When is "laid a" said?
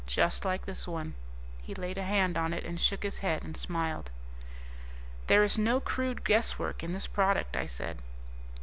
1.75-2.03